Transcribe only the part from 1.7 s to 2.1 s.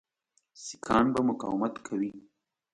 کوي.